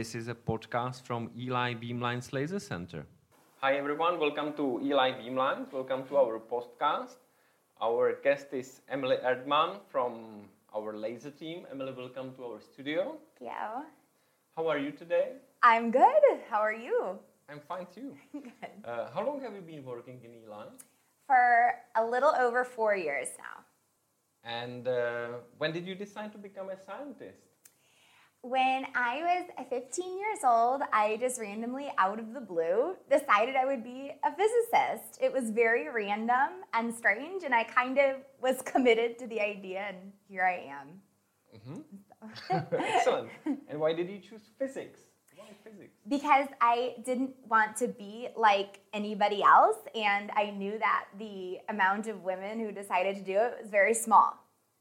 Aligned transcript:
This 0.00 0.14
is 0.14 0.28
a 0.28 0.34
podcast 0.34 1.02
from 1.02 1.30
Eli 1.38 1.74
Beamlines 1.74 2.32
Laser 2.32 2.58
Center. 2.58 3.04
Hi 3.60 3.74
everyone, 3.74 4.18
welcome 4.18 4.54
to 4.54 4.80
Eli 4.82 5.10
Beamlines. 5.12 5.70
Welcome 5.70 6.04
to 6.08 6.16
our 6.16 6.40
podcast. 6.40 7.16
Our 7.82 8.14
guest 8.24 8.46
is 8.52 8.80
Emily 8.88 9.16
Erdmann 9.22 9.80
from 9.92 10.48
our 10.74 10.96
laser 10.96 11.30
team. 11.30 11.66
Emily, 11.70 11.92
welcome 11.92 12.32
to 12.36 12.44
our 12.46 12.60
studio. 12.62 13.18
Yeah. 13.42 13.82
How 14.56 14.68
are 14.68 14.78
you 14.78 14.90
today? 14.90 15.32
I'm 15.62 15.90
good. 15.90 16.24
How 16.48 16.60
are 16.60 16.72
you? 16.88 17.18
I'm 17.50 17.60
fine 17.68 17.86
too. 17.94 18.16
Good. 18.32 18.52
Uh, 18.82 19.10
how 19.12 19.22
long 19.26 19.42
have 19.42 19.54
you 19.54 19.60
been 19.60 19.84
working 19.84 20.18
in 20.24 20.30
Eli? 20.44 20.64
For 21.26 21.74
a 21.94 22.02
little 22.02 22.34
over 22.40 22.64
four 22.64 22.96
years 22.96 23.28
now. 23.36 23.56
And 24.44 24.88
uh, 24.88 25.28
when 25.58 25.72
did 25.72 25.86
you 25.86 25.94
decide 25.94 26.32
to 26.32 26.38
become 26.38 26.70
a 26.70 26.78
scientist? 26.86 27.49
When 28.42 28.86
I 28.94 29.44
was 29.58 29.66
15 29.68 30.18
years 30.18 30.38
old, 30.46 30.80
I 30.94 31.18
just 31.20 31.38
randomly, 31.38 31.92
out 31.98 32.18
of 32.18 32.32
the 32.32 32.40
blue, 32.40 32.96
decided 33.10 33.54
I 33.54 33.66
would 33.66 33.84
be 33.84 34.12
a 34.24 34.34
physicist. 34.34 35.18
It 35.20 35.30
was 35.30 35.50
very 35.50 35.90
random 35.90 36.64
and 36.72 36.94
strange, 36.94 37.44
and 37.44 37.54
I 37.54 37.64
kind 37.64 37.98
of 37.98 38.16
was 38.40 38.62
committed 38.64 39.18
to 39.18 39.26
the 39.26 39.40
idea, 39.40 39.80
and 39.88 40.12
here 40.26 40.44
I 40.44 40.70
am. 40.70 40.88
Mm-hmm. 41.54 42.74
Excellent. 42.74 43.28
And 43.68 43.78
why 43.78 43.92
did 43.92 44.08
you 44.08 44.18
choose 44.18 44.42
physics? 44.58 45.00
Why 45.36 45.46
physics? 45.62 45.92
because 46.08 46.48
I 46.60 46.96
didn't 47.04 47.34
want 47.46 47.76
to 47.76 47.88
be 47.88 48.28
like 48.36 48.80
anybody 48.94 49.42
else, 49.42 49.76
and 49.94 50.30
I 50.34 50.50
knew 50.50 50.78
that 50.78 51.06
the 51.18 51.58
amount 51.68 52.06
of 52.06 52.22
women 52.22 52.58
who 52.58 52.72
decided 52.72 53.16
to 53.16 53.22
do 53.22 53.32
it 53.32 53.58
was 53.60 53.70
very 53.70 53.94
small. 53.94 54.34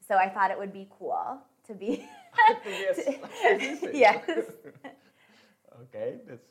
So 0.08 0.16
I 0.16 0.30
thought 0.30 0.50
it 0.50 0.58
would 0.58 0.74
be 0.74 0.88
cool 0.98 1.42
to 1.68 1.74
be. 1.74 2.08
Yes, 2.66 3.00
yes. 3.94 4.24
okay, 5.82 6.16
that's 6.28 6.48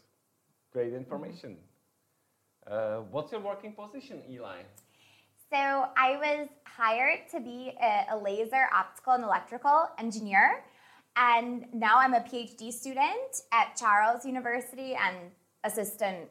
great 0.72 0.94
information. 0.94 1.56
Uh, 2.66 2.98
what's 3.10 3.32
your 3.32 3.40
working 3.40 3.72
position, 3.72 4.22
Eli? 4.30 4.58
So 5.50 5.56
I 5.56 6.16
was 6.16 6.48
hired 6.64 7.28
to 7.30 7.40
be 7.40 7.72
a, 7.82 8.06
a 8.12 8.18
laser 8.18 8.68
optical 8.74 9.14
and 9.14 9.24
electrical 9.24 9.88
engineer, 9.98 10.64
and 11.16 11.64
now 11.72 11.98
I'm 11.98 12.14
a 12.14 12.20
PhD 12.20 12.72
student 12.72 13.42
at 13.52 13.74
Charles 13.76 14.26
University 14.26 14.94
and 14.94 15.16
assistant. 15.64 16.28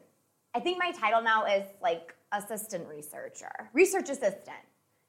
I 0.54 0.60
think 0.60 0.78
my 0.78 0.92
title 0.92 1.22
now 1.22 1.44
is 1.46 1.64
like 1.82 2.14
assistant 2.32 2.88
researcher, 2.88 3.70
research 3.72 4.08
assistant 4.08 4.64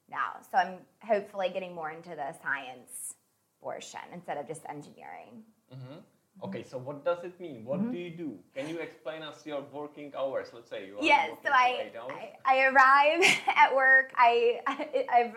now. 0.10 0.38
So 0.52 0.58
I'm 0.58 0.80
hopefully 1.04 1.50
getting 1.54 1.76
more 1.76 1.92
into 1.92 2.10
the 2.10 2.34
science 2.42 3.16
portion 3.62 4.02
instead 4.14 4.38
of 4.38 4.48
just 4.48 4.62
engineering. 4.70 5.44
Mm-hmm. 5.74 6.00
Okay, 6.42 6.64
so 6.64 6.78
what 6.78 7.04
does 7.04 7.24
it 7.24 7.40
mean? 7.40 7.66
What 7.66 7.82
mm-hmm. 7.82 7.92
do 7.92 7.98
you 7.98 8.10
do? 8.12 8.40
Can 8.56 8.70
you 8.70 8.80
explain 8.80 9.24
us 9.24 9.46
your 9.46 9.62
working 9.74 10.14
hours? 10.18 10.48
Let's 10.54 10.70
say 10.70 10.88
you 10.88 10.98
are 10.98 11.04
Yes, 11.04 11.32
so 11.44 11.50
I. 11.52 11.92
I, 12.10 12.32
I 12.46 12.66
arrive 12.68 13.40
at 13.56 13.76
work. 13.76 14.14
I, 14.16 14.62
I 14.68 15.34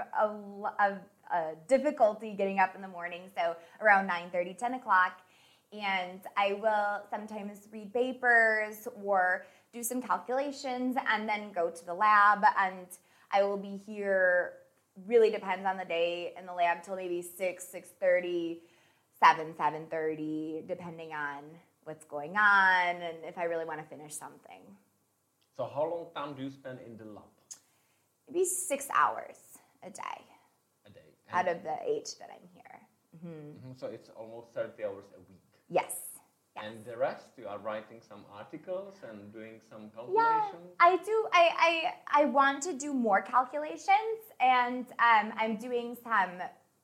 have 0.78 1.00
a 1.32 1.54
difficulty 1.66 2.34
getting 2.34 2.60
up 2.60 2.76
in 2.76 2.82
the 2.82 2.88
morning, 2.88 3.22
so 3.36 3.56
around 3.80 4.06
9 4.06 4.30
30, 4.30 4.54
10 4.54 4.74
o'clock. 4.74 5.20
And 5.72 6.20
I 6.36 6.52
will 6.52 7.02
sometimes 7.10 7.66
read 7.72 7.92
papers 7.92 8.86
or 9.02 9.46
do 9.72 9.82
some 9.82 10.02
calculations 10.02 10.96
and 11.08 11.28
then 11.28 11.50
go 11.52 11.70
to 11.70 11.86
the 11.86 11.94
lab. 11.94 12.44
And 12.58 12.86
I 13.32 13.42
will 13.42 13.56
be 13.56 13.76
here, 13.76 14.52
really 15.06 15.30
depends 15.30 15.66
on 15.66 15.76
the 15.76 15.84
day, 15.84 16.34
in 16.38 16.46
the 16.46 16.52
lab 16.52 16.82
till 16.82 16.96
maybe 16.96 17.22
6, 17.22 17.66
6.30, 18.02 18.58
7, 19.18 19.54
7.30, 19.54 20.66
depending 20.68 21.12
on 21.12 21.42
what's 21.84 22.04
going 22.04 22.36
on 22.36 22.96
and 22.96 23.18
if 23.24 23.36
I 23.38 23.44
really 23.44 23.64
want 23.64 23.80
to 23.80 23.86
finish 23.86 24.14
something. 24.14 24.62
So 25.56 25.68
how 25.74 25.82
long 25.82 26.06
time 26.14 26.34
do 26.34 26.42
you 26.42 26.50
spend 26.50 26.78
in 26.86 26.96
the 26.96 27.04
lab 27.04 27.24
maybe 28.28 28.44
six 28.44 28.86
hours 28.94 29.36
a 29.82 29.90
day 29.90 30.24
a 30.86 30.90
day? 30.90 31.00
out 31.32 31.48
of 31.48 31.62
the 31.62 31.76
eight 31.84 32.14
that 32.20 32.30
I'm 32.32 32.48
here. 32.54 32.80
Mhm, 33.24 33.78
so 33.78 33.86
it's 33.86 34.08
almost 34.10 34.48
30 34.54 34.84
hours 34.84 35.04
a 35.16 35.20
week. 35.30 35.42
Yes. 35.68 35.94
yes. 36.56 36.64
And 36.64 36.84
the 36.84 36.96
rest, 36.96 37.26
you 37.36 37.46
are 37.48 37.58
writing 37.58 38.00
some 38.00 38.24
articles 38.32 38.96
and 39.08 39.32
doing 39.32 39.60
some 39.68 39.90
calculations. 39.90 40.16
yeah, 40.16 40.40
calculations. 40.40 40.76
I 40.80 40.96
do. 41.04 41.28
I, 41.32 41.44
I 41.68 42.22
I 42.22 42.24
want 42.26 42.62
to 42.64 42.72
do 42.72 42.92
more 42.94 43.20
calculations, 43.22 44.21
and 44.42 44.86
um, 44.98 45.32
I'm 45.38 45.56
doing 45.56 45.96
some 46.02 46.30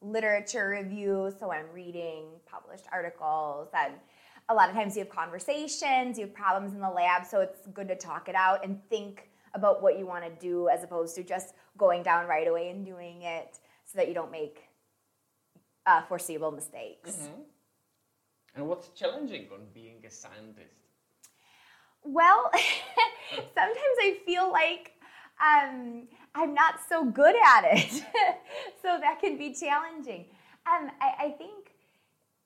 literature 0.01 0.71
review. 0.71 1.33
So 1.39 1.53
I'm 1.53 1.67
reading 1.75 2.27
published 2.47 2.85
articles, 2.93 3.69
and 3.75 3.95
a 4.49 4.55
lot 4.55 4.69
of 4.71 4.75
times 4.75 4.97
you 4.97 5.03
have 5.03 5.11
conversations, 5.11 6.19
you 6.19 6.27
have 6.27 6.35
problems 6.35 6.73
in 6.73 6.81
the 6.81 6.89
lab. 6.89 7.27
So 7.27 7.41
it's 7.41 7.67
good 7.75 7.89
to 7.89 7.97
talk 7.97 8.29
it 8.29 8.35
out 8.35 8.65
and 8.65 8.81
think 8.89 9.31
about 9.55 9.83
what 9.83 9.99
you 9.99 10.07
want 10.07 10.25
to 10.25 10.31
do, 10.41 10.69
as 10.69 10.85
opposed 10.85 11.17
to 11.17 11.23
just 11.23 11.55
going 11.77 12.03
down 12.03 12.27
right 12.27 12.47
away 12.47 12.71
and 12.71 12.87
doing 12.87 13.23
it, 13.23 13.59
so 13.85 13.97
that 13.97 14.09
you 14.09 14.15
don't 14.15 14.31
make 14.31 14.69
uh, 15.87 16.03
foreseeable 16.03 16.53
mistakes. 16.53 17.29
And 18.55 18.69
what's 18.69 18.89
challenging 18.89 19.47
on 19.53 19.61
being 19.75 20.05
a 20.07 20.11
scientist? 20.11 20.75
Well, 22.03 22.51
sometimes 23.31 23.97
I 24.01 24.19
feel 24.25 24.51
like 24.51 24.93
um, 25.41 26.09
I'm 26.35 26.55
not 26.55 26.77
so 26.89 27.05
good 27.05 27.35
at 27.37 27.65
it, 27.65 27.91
so 28.83 28.99
that 29.01 29.19
can 29.21 29.39
be 29.39 29.55
challenging. 29.55 30.27
Um, 30.67 30.91
I, 31.01 31.27
I 31.27 31.35
think 31.39 31.73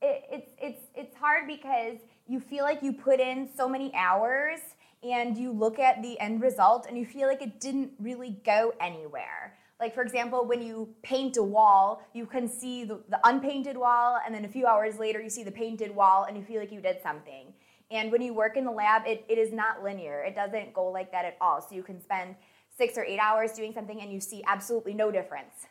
it, 0.01 0.25
it's 0.31 0.51
it's 0.61 0.85
it's 0.95 1.17
hard 1.17 1.47
because 1.47 1.99
you 2.29 2.41
feel 2.41 2.65
like 2.65 2.83
you 2.83 2.93
put 2.93 3.21
in 3.21 3.49
so 3.57 3.69
many 3.69 3.93
hours 3.95 4.61
and 5.03 5.37
you 5.37 5.53
look 5.53 5.79
at 5.79 6.03
the 6.03 6.19
end 6.21 6.41
result 6.41 6.87
and 6.87 6.97
you 6.97 7.05
feel 7.05 7.29
like 7.29 7.43
it 7.43 7.61
didn't 7.61 7.91
really 7.99 8.41
go 8.45 8.73
anywhere. 8.81 9.59
Like 9.81 9.95
for 9.95 10.03
example, 10.03 10.47
when 10.47 10.63
you 10.63 10.95
paint 11.03 11.37
a 11.37 11.43
wall, 11.43 12.03
you 12.13 12.25
can 12.27 12.49
see 12.49 12.85
the, 12.85 13.01
the 13.09 13.19
unpainted 13.25 13.77
wall, 13.77 14.19
and 14.25 14.33
then 14.33 14.45
a 14.45 14.49
few 14.49 14.67
hours 14.67 14.99
later 14.99 15.21
you 15.21 15.31
see 15.31 15.43
the 15.43 15.51
painted 15.51 15.93
wall, 15.93 16.25
and 16.25 16.37
you 16.37 16.45
feel 16.45 16.61
like 16.61 16.71
you 16.71 16.81
did 16.81 17.03
something. 17.03 17.53
And 17.91 18.11
when 18.11 18.23
you 18.23 18.33
work 18.33 18.57
in 18.57 18.65
the 18.65 18.71
lab, 18.71 19.03
it, 19.07 19.25
it 19.29 19.39
is 19.39 19.53
not 19.53 19.83
linear. 19.83 20.23
It 20.23 20.35
doesn't 20.35 20.73
go 20.73 20.87
like 20.87 21.13
that 21.13 21.25
at 21.25 21.37
all. 21.41 21.61
So 21.61 21.75
you 21.75 21.83
can 21.83 22.01
spend 22.01 22.37
six 22.77 22.97
or 22.97 23.05
eight 23.05 23.19
hours 23.19 23.53
doing 23.53 23.73
something 23.73 24.01
and 24.01 24.13
you 24.13 24.21
see 24.21 24.43
absolutely 24.47 24.95
no 24.95 25.11
difference 25.11 25.67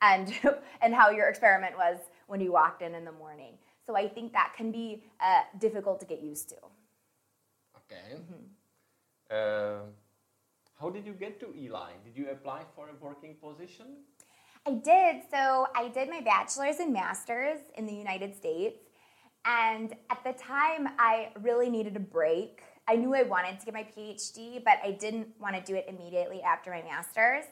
and, 0.00 0.32
and 0.82 0.94
how 0.94 1.10
your 1.10 1.28
experiment 1.28 1.76
was 1.76 1.98
when 2.26 2.40
you 2.40 2.52
walked 2.52 2.82
in 2.82 2.94
in 2.94 3.04
the 3.04 3.12
morning. 3.12 3.54
So 3.86 3.96
I 3.96 4.08
think 4.08 4.32
that 4.32 4.52
can 4.56 4.70
be 4.70 5.04
uh, 5.20 5.42
difficult 5.58 6.00
to 6.00 6.06
get 6.06 6.22
used 6.22 6.48
to. 6.50 6.56
Okay. 7.76 8.20
Uh, 9.30 9.84
how 10.80 10.90
did 10.90 11.06
you 11.06 11.12
get 11.12 11.40
to 11.40 11.54
Eli? 11.56 11.90
Did 12.04 12.16
you 12.16 12.30
apply 12.30 12.62
for 12.74 12.88
a 12.88 13.04
working 13.04 13.36
position? 13.40 13.86
I 14.66 14.72
did. 14.72 15.22
So 15.30 15.66
I 15.74 15.88
did 15.88 16.08
my 16.08 16.20
bachelor's 16.20 16.78
and 16.78 16.92
master's 16.92 17.58
in 17.76 17.86
the 17.86 17.94
United 17.94 18.36
States. 18.36 18.78
And 19.44 19.94
at 20.10 20.22
the 20.24 20.32
time, 20.32 20.88
I 20.98 21.30
really 21.40 21.68
needed 21.68 21.96
a 21.96 22.00
break. 22.00 22.62
I 22.92 22.96
knew 22.96 23.14
I 23.14 23.22
wanted 23.22 23.58
to 23.58 23.64
get 23.64 23.72
my 23.72 23.86
PhD, 23.96 24.62
but 24.62 24.74
I 24.84 24.90
didn't 24.90 25.28
want 25.40 25.56
to 25.56 25.62
do 25.62 25.74
it 25.74 25.86
immediately 25.88 26.42
after 26.42 26.70
my 26.70 26.82
master's. 26.82 27.46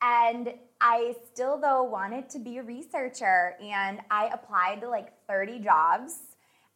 And 0.00 0.54
I 0.80 1.14
still, 1.30 1.60
though, 1.60 1.82
wanted 1.82 2.30
to 2.30 2.38
be 2.38 2.56
a 2.56 2.62
researcher. 2.62 3.54
And 3.62 4.00
I 4.10 4.30
applied 4.32 4.80
to 4.80 4.88
like 4.88 5.12
30 5.28 5.58
jobs. 5.58 6.14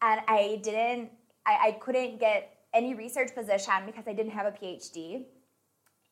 And 0.02 0.20
I 0.28 0.60
didn't, 0.62 1.10
I, 1.46 1.68
I 1.68 1.72
couldn't 1.80 2.20
get 2.20 2.54
any 2.74 2.92
research 2.92 3.34
position 3.34 3.86
because 3.86 4.04
I 4.06 4.12
didn't 4.12 4.32
have 4.32 4.44
a 4.44 4.52
PhD. 4.52 5.24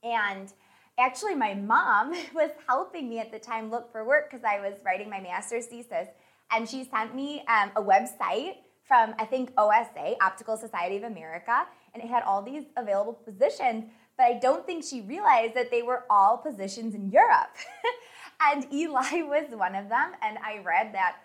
And 0.02 0.50
actually, 0.98 1.34
my 1.34 1.52
mom 1.52 2.14
was 2.34 2.50
helping 2.66 3.10
me 3.10 3.18
at 3.18 3.30
the 3.30 3.38
time 3.38 3.70
look 3.70 3.92
for 3.92 4.06
work 4.06 4.30
because 4.30 4.42
I 4.42 4.58
was 4.58 4.72
writing 4.86 5.10
my 5.10 5.20
master's 5.20 5.66
thesis. 5.66 6.08
And 6.50 6.66
she 6.66 6.88
sent 6.90 7.14
me 7.14 7.44
um, 7.46 7.72
a 7.76 7.82
website 7.82 8.54
from, 8.86 9.14
I 9.18 9.24
think, 9.24 9.52
OSA, 9.56 10.16
Optical 10.22 10.56
Society 10.56 10.96
of 10.96 11.04
America, 11.04 11.66
and 11.94 12.02
it 12.02 12.08
had 12.08 12.22
all 12.22 12.42
these 12.42 12.64
available 12.76 13.14
positions. 13.14 13.84
But 14.16 14.24
I 14.24 14.38
don't 14.38 14.64
think 14.66 14.84
she 14.84 15.00
realized 15.00 15.54
that 15.54 15.70
they 15.70 15.82
were 15.82 16.04
all 16.08 16.36
positions 16.36 16.94
in 16.94 17.10
Europe. 17.10 17.56
and 18.40 18.72
Eli 18.72 19.22
was 19.22 19.46
one 19.52 19.74
of 19.74 19.88
them. 19.88 20.12
And 20.22 20.38
I 20.38 20.60
read 20.64 20.94
that 20.94 21.16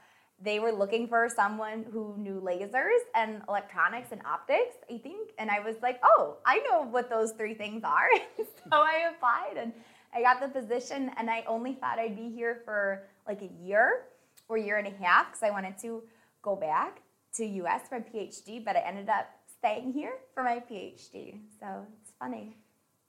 they 0.41 0.59
were 0.59 0.71
looking 0.71 1.07
for 1.07 1.27
someone 1.27 1.85
who 1.91 2.15
knew 2.17 2.41
lasers 2.41 3.01
and 3.13 3.41
electronics 3.49 4.11
and 4.11 4.21
optics, 4.25 4.77
I 4.89 4.97
think. 4.97 5.31
And 5.37 5.51
I 5.51 5.59
was 5.59 5.75
like, 5.81 5.99
oh, 6.03 6.37
I 6.45 6.59
know 6.69 6.83
what 6.83 7.09
those 7.09 7.33
three 7.33 7.53
things 7.53 7.83
are. 7.83 8.07
so 8.37 8.45
I 8.71 9.11
applied 9.13 9.61
and 9.61 9.73
I 10.13 10.21
got 10.21 10.41
the 10.41 10.47
position. 10.47 11.11
And 11.17 11.29
I 11.29 11.43
only 11.47 11.73
thought 11.73 11.99
I'd 11.99 12.15
be 12.15 12.29
here 12.29 12.61
for 12.63 13.03
like 13.27 13.41
a 13.41 13.49
year 13.61 14.05
or 14.47 14.57
year 14.57 14.77
and 14.77 14.87
a 14.87 15.03
half 15.03 15.27
because 15.27 15.43
I 15.43 15.51
wanted 15.51 15.77
to 15.79 16.03
go 16.41 16.55
back 16.55 17.01
to 17.39 17.45
US 17.63 17.81
for 17.89 17.97
a 17.97 18.01
PhD, 18.01 18.63
but 18.63 18.75
I 18.75 18.81
ended 18.81 19.09
up 19.09 19.27
staying 19.57 19.91
here 19.93 20.13
for 20.33 20.43
my 20.43 20.57
PhD. 20.69 21.39
So 21.59 21.67
it's 22.01 22.11
funny. 22.19 22.57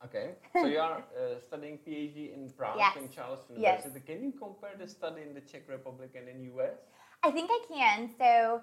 Okay. 0.04 0.30
So 0.54 0.66
you 0.66 0.78
are 0.78 0.98
uh, 0.98 1.38
studying 1.46 1.78
PhD 1.86 2.32
in 2.34 2.48
Prague 2.56 2.76
Yes. 2.78 2.96
in 2.96 3.10
Charles 3.10 3.40
Yes. 3.50 3.84
University. 3.84 4.00
Can 4.12 4.24
you 4.24 4.32
compare 4.32 4.74
the 4.78 4.88
study 4.88 5.22
in 5.22 5.34
the 5.34 5.42
Czech 5.42 5.68
Republic 5.68 6.10
and 6.16 6.26
in 6.28 6.38
US? 6.54 6.78
I 7.22 7.30
think 7.30 7.50
I 7.52 7.60
can. 7.68 8.08
So, 8.18 8.62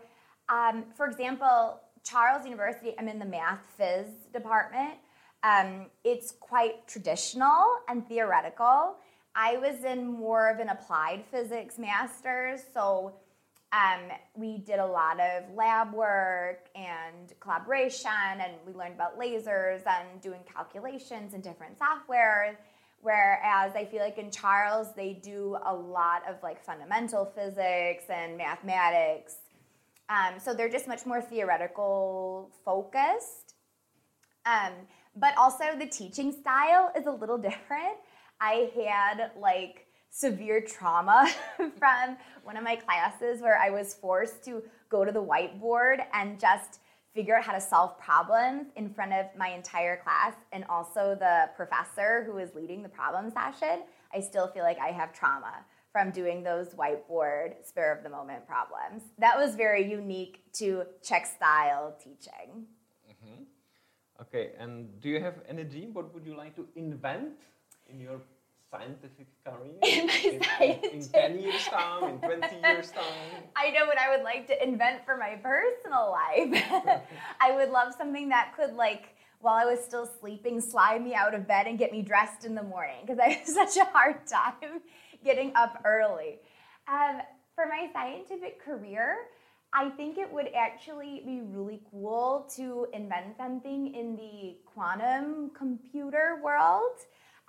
um, 0.50 0.86
for 0.96 1.06
example, 1.06 1.80
Charles 2.04 2.44
University, 2.46 2.96
I'm 2.98 3.08
in 3.08 3.20
the 3.20 3.26
math 3.26 3.66
phys 3.80 4.10
department. 4.34 4.96
Um, 5.44 5.88
it's 6.04 6.32
quite 6.32 6.88
traditional 6.88 7.62
and 7.88 8.08
theoretical. 8.08 8.96
I 9.36 9.58
was 9.58 9.84
in 9.84 10.08
more 10.08 10.50
of 10.50 10.58
an 10.60 10.70
applied 10.70 11.24
physics 11.30 11.78
master's, 11.78 12.62
so 12.74 13.14
um, 13.74 14.12
we 14.36 14.60
did 14.60 14.80
a 14.80 14.86
lot 14.86 15.20
of 15.20 15.44
lab 15.54 15.94
work 15.94 16.70
and 16.76 17.34
collaboration, 17.42 18.12
and 18.40 18.54
we 18.66 18.74
learned 18.74 18.96
about 18.96 19.20
lasers 19.20 19.82
and 19.86 20.22
doing 20.22 20.40
calculations 20.52 21.34
in 21.34 21.42
different 21.42 21.78
software. 21.78 22.58
Whereas 23.02 23.76
I 23.76 23.86
feel 23.86 24.00
like 24.00 24.18
in 24.18 24.32
Charles, 24.32 24.88
they 24.96 25.14
do 25.14 25.58
a 25.66 25.74
lot 25.74 26.24
of 26.28 26.42
like 26.42 26.64
fundamental 26.64 27.26
physics 27.26 28.06
and 28.10 28.38
mathematics. 28.38 29.36
Um, 30.10 30.40
so 30.40 30.54
they're 30.54 30.70
just 30.70 30.88
much 30.88 31.06
more 31.06 31.22
theoretical 31.22 32.52
focused. 32.64 33.56
Um, 34.46 34.74
but 35.16 35.38
also 35.38 35.78
the 35.78 35.88
teaching 35.88 36.32
style 36.32 36.92
is 36.98 37.06
a 37.06 37.12
little 37.12 37.38
different. 37.50 37.98
I 38.40 38.72
had 38.76 39.32
like 39.40 39.87
severe 40.10 40.62
trauma 40.62 41.30
from 41.58 42.18
one 42.44 42.58
of 42.58 42.64
my 42.64 42.76
classes 42.76 43.42
where 43.42 43.58
I 43.58 43.70
was 43.70 43.94
forced 43.94 44.44
to 44.46 44.64
go 44.90 45.06
to 45.06 45.12
the 45.12 45.24
whiteboard 45.24 46.06
and 46.14 46.40
just 46.40 46.80
figure 47.14 47.36
out 47.36 47.44
how 47.44 47.54
to 47.54 47.62
solve 47.62 48.00
problems 48.00 48.68
in 48.76 48.90
front 48.94 49.12
of 49.12 49.26
my 49.36 49.50
entire 49.50 49.98
class 49.98 50.34
and 50.52 50.64
also 50.70 51.18
the 51.20 51.50
professor 51.56 52.24
who 52.26 52.34
was 52.34 52.54
leading 52.54 52.84
the 52.84 52.90
problem 52.90 53.32
session. 53.32 53.84
I 54.14 54.20
still 54.22 54.48
feel 54.48 54.64
like 54.64 54.80
I 54.80 54.90
have 54.90 55.14
trauma 55.14 55.66
from 55.92 56.12
doing 56.12 56.44
those 56.44 56.76
whiteboard 56.76 57.66
spur 57.66 57.92
of 57.92 58.04
the 58.04 58.10
moment 58.10 58.46
problems. 58.48 59.02
That 59.18 59.36
was 59.38 59.56
very 59.56 59.90
unique 59.90 60.44
to 60.54 60.84
Czech 61.02 61.26
style 61.26 61.96
teaching. 62.00 62.68
Mm-hmm. 63.10 63.44
Okay, 64.22 64.52
and 64.60 65.02
do 65.02 65.10
you 65.10 65.20
have 65.20 65.36
any 65.50 65.64
dream? 65.64 65.94
What 65.94 66.14
would 66.14 66.26
you 66.26 66.36
like 66.38 66.56
to 66.56 66.68
invent 66.76 67.34
in 67.90 68.00
your 68.00 68.22
scientific 68.72 69.28
career? 69.44 69.78
In 69.84 70.10
in, 70.10 70.44
scientific- 70.44 70.94
in 70.94 71.10
10 71.10 71.40
years' 71.40 71.66
time, 71.68 72.10
in 72.10 72.20
20 72.20 72.56
years' 72.64 72.92
time? 72.92 73.04
I 73.56 73.70
know 73.72 73.86
what 73.86 73.98
I 73.98 74.16
would 74.16 74.24
like 74.24 74.48
to 74.48 74.64
invent 74.64 75.06
for 75.06 75.18
my 75.18 75.36
personal 75.36 76.12
life. 76.12 76.64
I 77.42 77.52
would 77.56 77.70
love 77.70 77.94
something 77.98 78.30
that 78.30 78.54
could 78.56 78.74
like 78.74 79.10
while 79.40 79.56
I 79.56 79.66
was 79.66 79.84
still 79.84 80.10
sleeping, 80.20 80.60
slide 80.60 81.04
me 81.04 81.14
out 81.14 81.36
of 81.36 81.48
bed 81.48 81.68
and 81.68 81.78
get 81.78 81.92
me 81.92 82.02
dressed 82.02 82.44
in 82.44 82.56
the 82.56 82.64
morning 82.64 82.98
because 83.06 83.20
I 83.20 83.30
have 83.30 83.48
such 83.48 83.78
a 83.78 83.86
hard 83.86 84.26
time 84.26 84.82
getting 85.24 85.52
up 85.56 85.82
early. 85.86 86.40
Um, 86.88 87.22
for 87.56 87.66
my 87.68 87.88
scientific 87.94 88.64
career, 88.64 89.18
I 89.74 89.90
think 89.90 90.18
it 90.18 90.32
would 90.32 90.50
actually 90.56 91.22
be 91.26 91.42
really 91.44 91.82
cool 91.92 92.50
to 92.56 92.88
invent 92.94 93.38
something 93.38 93.94
in 93.94 94.16
the 94.16 94.58
quantum 94.66 95.52
computer 95.56 96.40
world. 96.44 96.98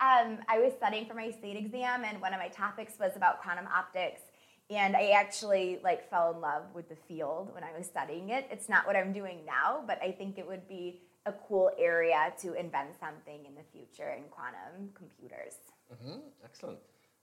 Um, 0.01 0.39
I 0.47 0.59
was 0.59 0.73
studying 0.77 1.05
for 1.05 1.13
my 1.13 1.29
state 1.31 1.57
exam, 1.57 2.03
and 2.05 2.21
one 2.21 2.33
of 2.33 2.39
my 2.39 2.47
topics 2.47 2.93
was 2.99 3.15
about 3.15 3.41
quantum 3.41 3.67
optics. 3.67 4.21
And 4.69 4.95
I 4.95 5.09
actually 5.09 5.79
like 5.83 6.09
fell 6.09 6.31
in 6.33 6.39
love 6.41 6.63
with 6.73 6.87
the 6.89 6.95
field 6.95 7.53
when 7.53 7.63
I 7.63 7.75
was 7.77 7.85
studying 7.87 8.29
it. 8.29 8.47
It's 8.51 8.69
not 8.69 8.85
what 8.85 8.95
I'm 8.95 9.11
doing 9.11 9.39
now, 9.45 9.83
but 9.85 9.99
I 10.01 10.11
think 10.11 10.37
it 10.37 10.47
would 10.47 10.67
be 10.67 11.01
a 11.25 11.33
cool 11.47 11.71
area 11.77 12.31
to 12.41 12.53
invent 12.53 12.89
something 12.99 13.45
in 13.45 13.55
the 13.55 13.63
future 13.73 14.09
in 14.17 14.23
quantum 14.29 14.89
computers. 14.93 15.55
hmm 16.01 16.19
Excellent. 16.45 16.79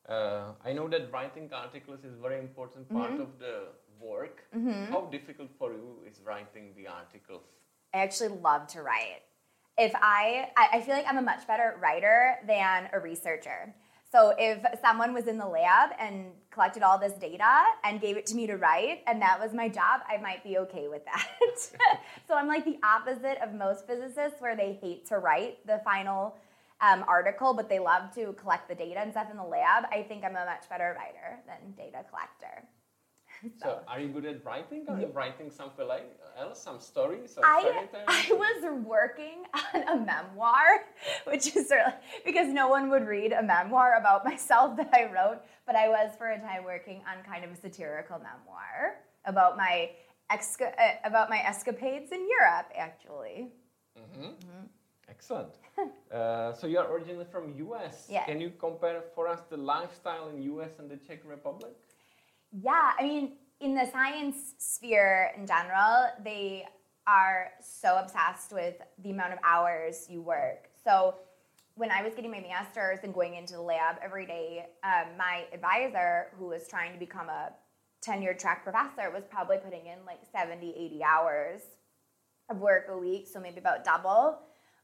Uh, 0.09 0.53
I 0.65 0.73
know 0.73 0.87
that 0.89 1.11
writing 1.13 1.49
articles 1.53 2.01
is 2.05 2.15
a 2.19 2.21
very 2.21 2.39
important 2.41 2.89
part 2.89 3.13
Mm-hmm. 3.13 3.23
of 3.23 3.39
the 3.39 3.55
work. 4.01 4.43
How 4.93 5.03
difficult 5.11 5.51
for 5.59 5.73
you 5.73 6.03
is 6.09 6.21
writing 6.27 6.75
the 6.77 6.87
articles? 6.89 7.45
I 7.95 7.99
actually 7.99 8.29
love 8.49 8.67
to 8.75 8.83
write. 8.83 9.23
If 9.79 9.93
I, 9.95 10.49
I, 10.57 10.81
feel 10.81 10.95
like 10.95 11.05
I'm 11.07 11.19
a 11.19 11.23
much 11.23 11.47
better 11.47 11.77
writer 11.83 12.37
than 12.47 12.89
a 12.95 12.99
researcher. 12.99 13.75
So 14.11 14.33
if 14.39 14.65
someone 14.81 15.13
was 15.13 15.27
in 15.27 15.37
the 15.37 15.47
lab 15.47 15.91
and 15.99 16.27
collected 16.51 16.83
all 16.83 16.99
this 16.99 17.13
data 17.15 17.65
and 17.85 18.01
gave 18.01 18.17
it 18.17 18.25
to 18.27 18.35
me 18.35 18.47
to 18.47 18.57
write, 18.57 19.03
and 19.07 19.21
that 19.21 19.39
was 19.39 19.53
my 19.53 19.69
job, 19.69 20.01
I 20.09 20.17
might 20.17 20.43
be 20.43 20.57
okay 20.59 20.89
with 20.89 21.05
that. 21.05 21.29
so 22.27 22.35
I'm 22.35 22.49
like 22.49 22.65
the 22.65 22.79
opposite 22.83 23.37
of 23.43 23.53
most 23.53 23.87
physicists, 23.87 24.41
where 24.41 24.57
they 24.57 24.79
hate 24.81 25.07
to 25.09 25.19
write 25.19 25.67
the 25.67 25.81
final 25.85 26.39
um, 26.81 27.05
article, 27.09 27.53
but 27.53 27.69
they 27.69 27.79
love 27.79 28.15
to 28.15 28.33
collect 28.35 28.69
the 28.69 28.75
data 28.75 29.01
and 29.01 29.13
stuff 29.13 29.31
in 29.31 29.37
the 29.37 29.43
lab. 29.43 29.85
I 29.91 30.03
think 30.03 30.25
I'm 30.25 30.37
a 30.37 30.45
much 30.45 30.69
better 30.69 30.97
writer 30.97 31.41
than 31.47 31.73
data 31.77 32.05
collector. 32.09 32.67
So, 33.63 33.81
are 33.87 34.01
you 34.01 34.09
good 34.09 34.25
at 34.25 34.45
writing? 34.45 34.87
Are 34.89 35.01
you 35.01 35.07
writing 35.07 35.51
something 35.51 35.87
like 35.87 36.07
else, 36.39 36.63
some 36.63 36.81
stories 36.81 37.37
or 37.37 37.45
I. 37.45 37.87
I 38.09 38.33
was 38.33 38.85
working 38.85 39.45
on 39.75 39.83
a 39.83 39.97
memoir, 39.97 40.85
which 41.25 41.57
is 41.57 41.73
because 42.25 42.49
no 42.49 42.69
one 42.69 42.91
would 42.91 43.07
read 43.07 43.33
a 43.33 43.43
memoir 43.43 43.99
about 43.99 44.25
myself 44.25 44.77
that 44.77 44.91
I 44.93 45.05
wrote, 45.13 45.41
but 45.67 45.77
I 45.77 45.89
was 45.89 46.13
for 46.17 46.31
a 46.31 46.41
time 46.41 46.65
working 46.65 47.03
on 47.11 47.25
kind 47.25 47.45
of 47.45 47.51
a 47.53 47.57
satirical 47.57 48.19
memoir 48.19 48.97
about 49.25 49.57
my 49.57 49.91
exca- 50.31 50.75
uh, 50.79 50.95
about 51.05 51.31
my 51.31 51.39
escapades 51.39 52.13
in 52.13 52.27
Europe, 52.29 52.71
actually. 52.77 53.49
Excellent. 55.09 55.55
uh, 56.13 56.53
so 56.53 56.67
you 56.67 56.79
are 56.79 56.93
originally 56.93 57.25
from 57.31 57.55
US. 57.57 58.09
Yeah. 58.11 58.25
Can 58.25 58.41
you 58.41 58.53
compare 58.59 59.03
for 59.15 59.29
us 59.29 59.41
the 59.49 59.57
lifestyle 59.57 60.29
in 60.29 60.43
US 60.43 60.79
and 60.79 60.91
the 60.91 60.97
Czech 60.97 61.21
Republic? 61.25 61.77
Yeah, 62.63 62.93
I 62.99 63.03
mean, 63.03 63.33
in 63.61 63.75
the 63.75 63.87
science 63.93 64.55
sphere 64.59 65.31
in 65.37 65.47
general, 65.47 66.09
they 66.25 66.65
are 67.07 67.51
so 67.61 67.99
obsessed 67.99 68.53
with 68.53 68.77
the 69.03 69.11
amount 69.11 69.35
of 69.35 69.39
hours 69.45 70.07
you 70.09 70.23
work. 70.23 70.69
So 70.83 71.17
when 71.75 71.91
I 71.91 72.03
was 72.03 72.15
getting 72.15 72.31
my 72.31 72.41
master's 72.41 73.01
and 73.03 73.13
going 73.13 73.35
into 73.35 73.55
the 73.55 73.61
lab 73.61 73.97
every 74.03 74.27
day, 74.27 74.67
um, 74.83 75.17
my 75.19 75.45
advisor, 75.53 76.29
who 76.39 76.47
was 76.47 76.67
trying 76.67 76.93
to 76.95 76.99
become 76.99 77.29
a 77.29 77.51
tenured 78.07 78.39
track 78.39 78.65
professor, 78.65 79.11
was 79.11 79.25
probably 79.31 79.59
putting 79.59 79.87
in 79.87 79.99
like 80.07 80.21
70, 80.33 80.75
80 80.77 81.03
hours 81.05 81.61
of 82.49 82.59
work 82.59 82.87
a 82.89 82.97
week, 82.97 83.27
so 83.31 83.39
maybe 83.39 83.59
about 83.59 83.85
double 83.85 84.39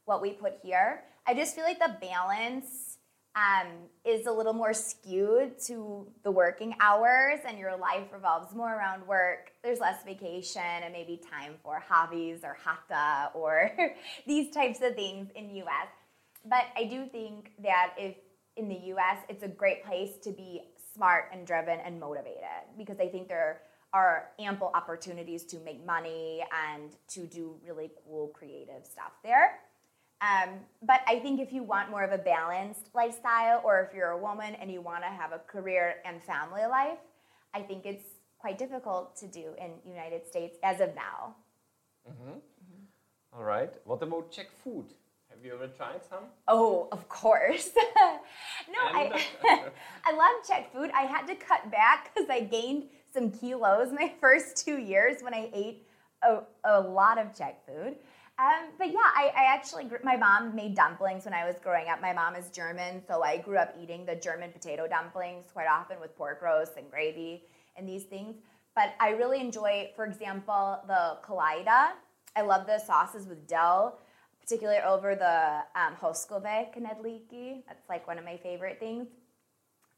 what 0.05 0.21
we 0.21 0.33
put 0.33 0.53
here. 0.61 1.01
I 1.25 1.33
just 1.33 1.55
feel 1.55 1.63
like 1.63 1.79
the 1.79 1.97
balance 1.99 2.92
um, 3.35 3.67
is 4.05 4.27
a 4.27 4.31
little 4.31 4.53
more 4.53 4.73
skewed 4.73 5.59
to 5.67 6.07
the 6.23 6.31
working 6.31 6.75
hours, 6.79 7.39
and 7.47 7.57
your 7.57 7.75
life 7.77 8.07
revolves 8.13 8.53
more 8.53 8.75
around 8.75 9.07
work. 9.07 9.51
There's 9.63 9.79
less 9.79 10.03
vacation 10.03 10.61
and 10.61 10.93
maybe 10.93 11.19
time 11.31 11.55
for 11.63 11.79
hobbies 11.79 12.39
or 12.43 12.57
hatha 12.63 13.31
or 13.33 13.71
these 14.27 14.53
types 14.53 14.81
of 14.81 14.95
things 14.95 15.29
in 15.35 15.49
US. 15.55 15.87
But 16.45 16.65
I 16.77 16.83
do 16.83 17.07
think 17.07 17.51
that 17.63 17.93
if 17.97 18.15
in 18.55 18.69
the 18.69 18.93
US, 18.93 19.17
it's 19.29 19.43
a 19.43 19.47
great 19.47 19.83
place 19.83 20.11
to 20.23 20.31
be 20.31 20.61
smart 20.93 21.25
and 21.33 21.47
driven 21.47 21.79
and 21.79 21.99
motivated 21.99 22.77
because 22.77 22.99
I 22.99 23.07
think 23.07 23.27
there 23.27 23.61
are 23.93 24.29
ample 24.39 24.71
opportunities 24.73 25.43
to 25.45 25.59
make 25.59 25.83
money 25.85 26.43
and 26.71 26.91
to 27.07 27.25
do 27.25 27.55
really 27.65 27.91
cool 28.05 28.27
creative 28.27 28.85
stuff 28.85 29.11
there. 29.23 29.59
Um, 30.23 30.51
but 30.81 31.01
I 31.05 31.19
think 31.19 31.41
if 31.41 31.51
you 31.51 31.63
want 31.63 31.89
more 31.89 32.03
of 32.03 32.13
a 32.13 32.17
balanced 32.17 32.87
lifestyle, 32.93 33.61
or 33.65 33.81
if 33.81 33.93
you're 33.93 34.11
a 34.11 34.17
woman 34.17 34.55
and 34.55 34.71
you 34.71 34.79
want 34.79 35.03
to 35.03 35.09
have 35.09 35.33
a 35.33 35.39
career 35.39 35.95
and 36.05 36.23
family 36.23 36.65
life, 36.65 36.99
I 37.53 37.61
think 37.61 37.85
it's 37.85 38.05
quite 38.37 38.57
difficult 38.57 39.17
to 39.17 39.27
do 39.27 39.53
in 39.59 39.71
United 39.85 40.25
States 40.25 40.57
as 40.63 40.79
of 40.79 40.95
now. 40.95 41.35
All 43.33 43.43
right. 43.43 43.73
What 43.83 44.01
about 44.01 44.31
Czech 44.31 44.47
food? 44.63 44.85
Have 45.29 45.43
you 45.43 45.53
ever 45.55 45.67
tried 45.67 46.01
some? 46.09 46.25
Oh, 46.47 46.87
of 46.91 47.09
course. 47.09 47.71
no, 47.75 48.79
I, 48.79 49.11
I 50.05 50.11
love 50.11 50.47
Czech 50.47 50.71
food. 50.71 50.91
I 50.93 51.01
had 51.01 51.25
to 51.27 51.35
cut 51.35 51.69
back 51.71 52.13
because 52.13 52.29
I 52.29 52.41
gained 52.41 52.83
some 53.13 53.31
kilos 53.31 53.91
my 53.91 54.13
first 54.21 54.63
two 54.63 54.77
years 54.77 55.21
when 55.21 55.33
I 55.33 55.49
ate 55.53 55.87
a, 56.21 56.39
a 56.63 56.79
lot 56.79 57.17
of 57.17 57.35
Czech 57.35 57.65
food. 57.65 57.95
Um, 58.39 58.71
but 58.79 58.87
yeah, 58.87 59.11
I, 59.15 59.31
I 59.35 59.53
actually, 59.53 59.83
gr- 59.83 59.97
my 60.03 60.17
mom 60.17 60.55
made 60.55 60.75
dumplings 60.75 61.25
when 61.25 61.35
I 61.35 61.45
was 61.45 61.55
growing 61.61 61.87
up. 61.87 62.01
My 62.01 62.13
mom 62.13 62.35
is 62.35 62.49
German, 62.49 63.03
so 63.07 63.23
I 63.23 63.37
grew 63.37 63.57
up 63.57 63.75
eating 63.79 64.05
the 64.05 64.15
German 64.15 64.51
potato 64.51 64.87
dumplings 64.87 65.51
quite 65.53 65.67
often 65.67 65.99
with 65.99 66.15
pork 66.17 66.41
roast 66.41 66.73
and 66.75 66.89
gravy 66.89 67.43
and 67.77 67.87
these 67.87 68.05
things. 68.05 68.35
But 68.75 68.95
I 68.99 69.11
really 69.11 69.39
enjoy, 69.39 69.91
for 69.95 70.05
example, 70.05 70.79
the 70.87 71.17
kulajda. 71.23 71.91
I 72.35 72.41
love 72.41 72.65
the 72.65 72.79
sauces 72.79 73.27
with 73.27 73.47
dill, 73.47 73.99
particularly 74.41 74.81
over 74.81 75.13
the 75.13 75.59
um, 75.79 75.95
houskové 76.01 76.75
knedlíky. 76.75 77.63
That's 77.67 77.87
like 77.87 78.07
one 78.07 78.17
of 78.17 78.25
my 78.25 78.37
favorite 78.37 78.79
things. 78.79 79.07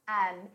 Um, 0.10 0.50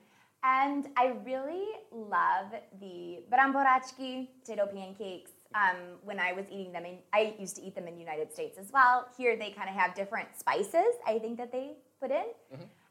and 0.45 0.89
I 0.99 1.15
really 1.25 1.65
love 1.91 2.53
the 2.79 3.21
bramboračky, 3.33 4.29
potato 4.41 4.67
pancakes. 4.67 5.31
Um, 5.55 5.99
when 6.05 6.21
I 6.21 6.33
was 6.33 6.45
eating 6.51 6.73
them, 6.73 6.85
in, 6.85 6.99
I 7.13 7.35
used 7.39 7.57
to 7.57 7.63
eat 7.63 7.75
them 7.75 7.89
in 7.89 7.95
the 7.95 8.01
United 8.01 8.33
States 8.33 8.57
as 8.59 8.71
well. 8.73 9.09
Here 9.17 9.37
they 9.37 9.51
kind 9.51 9.69
of 9.69 9.75
have 9.75 9.95
different 9.95 10.29
spices. 10.39 10.95
I 11.07 11.19
think 11.19 11.39
that 11.39 11.51
they 11.51 11.73
put 12.01 12.11
in. 12.11 12.27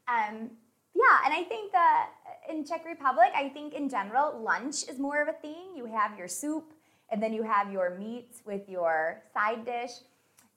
Um, 0.08 0.50
yeah, 0.94 1.24
and 1.24 1.32
I 1.32 1.44
think 1.44 1.72
that 1.72 2.10
in 2.50 2.64
Czech 2.64 2.84
Republic, 2.84 3.28
I 3.34 3.48
think 3.48 3.74
in 3.74 3.88
general, 3.88 4.38
lunch 4.42 4.88
is 4.88 4.98
more 4.98 5.22
of 5.22 5.28
a 5.28 5.32
thing. 5.32 5.74
You 5.74 5.86
have 5.86 6.18
your 6.18 6.28
soup 6.28 6.72
and 7.10 7.22
then 7.22 7.32
you 7.32 7.42
have 7.42 7.72
your 7.72 7.96
meat 7.98 8.36
with 8.44 8.68
your 8.68 9.22
side 9.34 9.64
dish. 9.64 9.92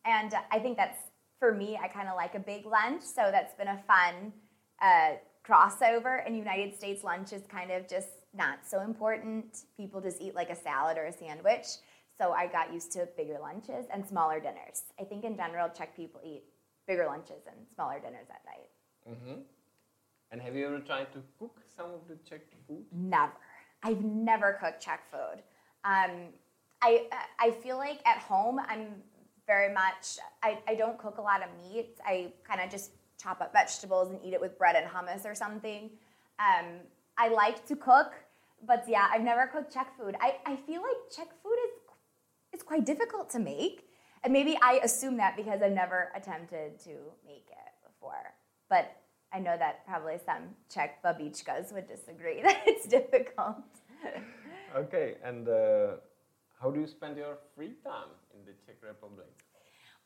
And 0.05 0.33
I 0.51 0.59
think 0.59 0.77
that's 0.77 0.97
for 1.39 1.53
me. 1.53 1.79
I 1.81 1.87
kind 1.87 2.07
of 2.07 2.15
like 2.15 2.35
a 2.35 2.39
big 2.39 2.65
lunch, 2.65 3.03
so 3.03 3.29
that's 3.31 3.53
been 3.55 3.67
a 3.67 3.81
fun 3.87 4.33
uh, 4.81 5.13
crossover. 5.47 6.25
And 6.25 6.37
United 6.37 6.75
States 6.75 7.03
lunch 7.03 7.33
is 7.33 7.43
kind 7.47 7.71
of 7.71 7.87
just 7.87 8.09
not 8.33 8.59
so 8.65 8.81
important. 8.81 9.59
People 9.77 10.01
just 10.01 10.21
eat 10.21 10.35
like 10.35 10.49
a 10.49 10.55
salad 10.55 10.97
or 10.97 11.05
a 11.05 11.13
sandwich. 11.13 11.67
So 12.17 12.31
I 12.31 12.47
got 12.47 12.73
used 12.73 12.91
to 12.93 13.07
bigger 13.17 13.37
lunches 13.41 13.85
and 13.91 14.05
smaller 14.05 14.39
dinners. 14.39 14.83
I 14.99 15.03
think 15.03 15.23
in 15.23 15.35
general, 15.35 15.69
Czech 15.69 15.95
people 15.95 16.21
eat 16.23 16.43
bigger 16.87 17.05
lunches 17.05 17.43
and 17.47 17.65
smaller 17.73 17.99
dinners 17.99 18.27
at 18.29 18.41
night. 18.45 19.15
Mm-hmm. 19.15 19.41
And 20.31 20.41
have 20.41 20.55
you 20.55 20.65
ever 20.67 20.79
tried 20.79 21.11
to 21.13 21.19
cook 21.39 21.59
some 21.75 21.87
of 21.87 22.07
the 22.07 22.17
Czech 22.27 22.41
food? 22.67 22.85
Never. 22.91 23.33
I've 23.83 24.03
never 24.03 24.57
cooked 24.61 24.81
Czech 24.81 25.01
food. 25.11 25.43
Um, 25.83 26.29
I 26.81 27.07
I 27.39 27.51
feel 27.51 27.77
like 27.77 27.99
at 28.05 28.17
home 28.17 28.59
I'm 28.59 28.87
very 29.45 29.73
much 29.73 30.19
I, 30.41 30.59
I 30.67 30.75
don't 30.75 30.97
cook 30.97 31.17
a 31.17 31.21
lot 31.21 31.41
of 31.43 31.49
meat. 31.61 31.99
I 32.05 32.31
kind 32.47 32.61
of 32.61 32.69
just 32.69 32.91
chop 33.21 33.41
up 33.41 33.53
vegetables 33.53 34.11
and 34.11 34.19
eat 34.23 34.33
it 34.33 34.41
with 34.41 34.57
bread 34.57 34.75
and 34.75 34.87
hummus 34.87 35.25
or 35.25 35.35
something. 35.35 35.89
Um, 36.39 36.79
I 37.17 37.29
like 37.29 37.65
to 37.67 37.75
cook, 37.75 38.13
but 38.65 38.85
yeah, 38.87 39.07
I've 39.11 39.21
never 39.21 39.47
cooked 39.47 39.71
Czech 39.73 39.95
food. 39.97 40.15
I, 40.19 40.35
I 40.45 40.55
feel 40.55 40.81
like 40.81 40.97
Czech 41.15 41.27
food 41.41 41.57
quite 42.73 42.85
difficult 42.85 43.29
to 43.29 43.39
make. 43.39 43.87
And 44.23 44.33
maybe 44.33 44.57
I 44.61 44.79
assume 44.83 45.17
that 45.17 45.37
because 45.37 45.61
I've 45.61 45.77
never 45.83 46.11
attempted 46.15 46.79
to 46.87 46.93
make 47.23 47.47
it 47.63 47.73
before. 47.87 48.25
But 48.67 48.85
I 49.31 49.39
know 49.39 49.55
that 49.63 49.85
probably 49.85 50.17
some 50.25 50.43
Czech 50.73 51.03
babičkas 51.03 51.71
would 51.73 51.87
disagree 51.87 52.41
that 52.47 52.63
it's 52.65 52.87
difficult. 52.87 53.69
okay, 54.75 55.17
and 55.23 55.47
uh, 55.47 55.97
how 56.59 56.71
do 56.71 56.79
you 56.79 56.87
spend 56.87 57.15
your 57.17 57.37
free 57.55 57.73
time 57.83 58.11
in 58.33 58.39
the 58.47 58.53
Czech 58.65 58.77
Republic? 58.81 59.29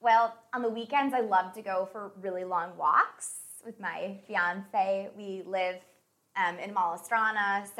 Well, 0.01 0.35
on 0.53 0.61
the 0.61 0.69
weekends, 0.69 1.13
I 1.13 1.21
love 1.21 1.53
to 1.53 1.61
go 1.61 1.87
for 1.93 2.11
really 2.19 2.43
long 2.43 2.75
walks 2.77 3.27
with 3.65 3.79
my 3.79 4.19
fiance. 4.27 5.09
We 5.15 5.43
live 5.45 5.79
um, 6.35 6.59
in 6.59 6.73
Malá 6.73 6.99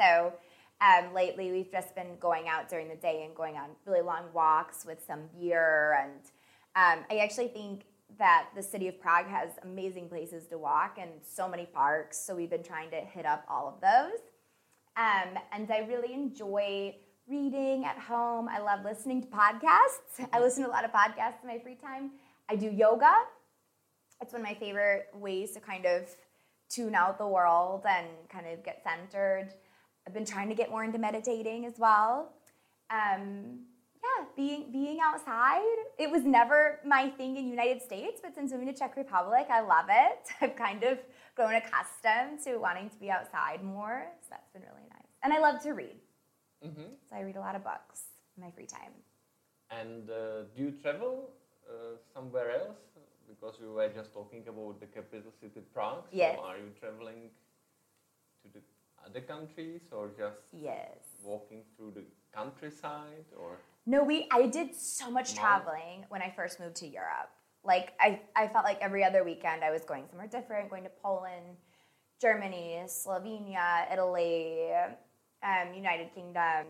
so 0.00 0.32
um, 0.80 1.12
lately 1.12 1.50
we've 1.50 1.70
just 1.70 1.94
been 1.94 2.16
going 2.20 2.48
out 2.48 2.68
during 2.68 2.88
the 2.88 2.96
day 2.96 3.24
and 3.24 3.34
going 3.34 3.56
on 3.56 3.70
really 3.84 4.02
long 4.02 4.24
walks 4.32 4.84
with 4.86 5.04
some 5.04 5.22
beer. 5.38 5.98
And 6.02 6.20
um, 6.76 7.04
I 7.10 7.18
actually 7.18 7.48
think 7.48 7.82
that 8.18 8.48
the 8.54 8.62
city 8.62 8.88
of 8.88 9.00
Prague 9.00 9.26
has 9.26 9.50
amazing 9.62 10.08
places 10.08 10.46
to 10.46 10.58
walk 10.58 10.98
and 11.00 11.10
so 11.26 11.48
many 11.48 11.66
parks. 11.66 12.18
So 12.18 12.34
we've 12.34 12.50
been 12.50 12.62
trying 12.62 12.90
to 12.90 12.96
hit 12.96 13.26
up 13.26 13.44
all 13.48 13.68
of 13.68 13.80
those. 13.80 14.20
Um, 14.96 15.38
and 15.52 15.70
I 15.70 15.80
really 15.88 16.12
enjoy 16.12 16.94
reading 17.28 17.84
at 17.84 17.98
home. 17.98 18.48
I 18.48 18.58
love 18.60 18.84
listening 18.84 19.22
to 19.22 19.28
podcasts. 19.28 20.26
I 20.32 20.40
listen 20.40 20.62
to 20.64 20.68
a 20.68 20.72
lot 20.72 20.84
of 20.84 20.92
podcasts 20.92 21.42
in 21.42 21.48
my 21.48 21.58
free 21.58 21.76
time. 21.76 22.12
I 22.48 22.56
do 22.56 22.70
yoga. 22.70 23.12
It's 24.20 24.32
one 24.32 24.42
of 24.42 24.48
my 24.48 24.54
favorite 24.54 25.08
ways 25.14 25.52
to 25.52 25.60
kind 25.60 25.86
of 25.86 26.08
tune 26.68 26.94
out 26.94 27.18
the 27.18 27.26
world 27.26 27.84
and 27.88 28.06
kind 28.28 28.46
of 28.46 28.64
get 28.64 28.82
centered. 28.82 29.50
I've 30.08 30.14
been 30.14 30.24
trying 30.24 30.48
to 30.48 30.54
get 30.54 30.70
more 30.70 30.84
into 30.84 30.96
meditating 30.96 31.66
as 31.66 31.74
well. 31.76 32.32
Um, 32.88 33.58
yeah, 34.02 34.24
being 34.34 34.72
being 34.72 35.00
outside. 35.02 35.76
It 35.98 36.10
was 36.10 36.22
never 36.24 36.80
my 36.82 37.10
thing 37.10 37.36
in 37.36 37.46
United 37.46 37.82
States, 37.82 38.18
but 38.22 38.34
since 38.34 38.50
moving 38.52 38.68
to 38.68 38.72
Czech 38.72 38.96
Republic, 38.96 39.46
I 39.50 39.60
love 39.60 39.88
it. 39.90 40.20
I've 40.40 40.56
kind 40.56 40.82
of 40.82 40.96
grown 41.36 41.56
accustomed 41.56 42.40
to 42.44 42.56
wanting 42.56 42.88
to 42.88 42.96
be 42.96 43.10
outside 43.10 43.62
more, 43.62 44.06
so 44.22 44.28
that's 44.30 44.50
been 44.54 44.62
really 44.62 44.88
nice. 44.88 45.10
And 45.22 45.30
I 45.30 45.40
love 45.40 45.60
to 45.64 45.72
read, 45.72 45.98
mm-hmm. 46.66 46.88
so 47.06 47.14
I 47.14 47.20
read 47.20 47.36
a 47.36 47.40
lot 47.40 47.54
of 47.54 47.62
books 47.62 48.00
in 48.34 48.42
my 48.44 48.50
free 48.50 48.70
time. 48.78 48.94
And 49.70 50.08
uh, 50.08 50.48
do 50.56 50.62
you 50.62 50.70
travel 50.80 51.28
uh, 51.68 51.98
somewhere 52.14 52.50
else? 52.52 52.80
Because 53.28 53.60
we 53.60 53.68
were 53.68 53.90
just 53.90 54.14
talking 54.14 54.42
about 54.48 54.80
the 54.80 54.86
capital 54.86 55.32
city, 55.38 55.60
Prague. 55.74 56.04
So 56.10 56.16
yes. 56.16 56.38
are 56.42 56.56
you 56.56 56.70
traveling 56.80 57.28
to 58.42 58.48
the 58.54 58.60
other 59.06 59.20
countries 59.20 59.82
or 59.92 60.10
just 60.16 60.42
yes. 60.52 60.98
walking 61.24 61.62
through 61.76 61.92
the 61.94 62.04
countryside 62.34 63.26
or? 63.36 63.58
No 63.86 64.04
we 64.04 64.28
i 64.30 64.46
did 64.46 64.74
so 64.74 65.10
much 65.10 65.34
traveling 65.34 66.04
when 66.08 66.22
i 66.22 66.32
first 66.34 66.60
moved 66.60 66.76
to 66.76 66.86
europe. 66.86 67.30
Like 67.64 67.92
I, 68.00 68.20
I 68.36 68.48
felt 68.48 68.64
like 68.64 68.78
every 68.80 69.04
other 69.04 69.24
weekend 69.24 69.64
i 69.64 69.70
was 69.70 69.82
going 69.82 70.04
somewhere 70.08 70.28
different 70.28 70.70
going 70.70 70.84
to 70.84 70.90
poland 71.02 71.56
germany 72.20 72.82
slovenia 72.86 73.90
italy 73.92 74.70
um, 75.42 75.74
united 75.74 76.14
kingdom. 76.14 76.66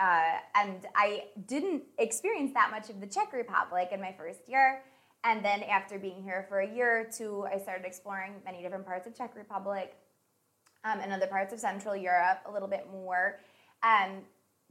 Uh, 0.00 0.38
and 0.56 0.86
i 0.94 1.24
didn't 1.46 1.82
experience 1.98 2.52
that 2.54 2.70
much 2.70 2.88
of 2.88 3.00
the 3.00 3.06
czech 3.06 3.32
republic 3.32 3.88
in 3.92 4.00
my 4.00 4.12
first 4.16 4.40
year. 4.48 4.82
And 5.26 5.42
then 5.42 5.62
after 5.62 5.98
being 5.98 6.22
here 6.22 6.44
for 6.50 6.60
a 6.60 6.70
year 6.74 7.00
or 7.00 7.04
two 7.04 7.46
i 7.52 7.58
started 7.58 7.84
exploring 7.84 8.34
many 8.44 8.62
different 8.62 8.86
parts 8.86 9.06
of 9.06 9.16
czech 9.16 9.34
republic 9.34 9.96
um, 10.84 11.00
and 11.00 11.12
other 11.12 11.26
parts 11.26 11.52
of 11.52 11.60
Central 11.60 11.96
Europe 11.96 12.40
a 12.46 12.52
little 12.52 12.68
bit 12.68 12.86
more. 12.90 13.40
Um, 13.82 14.22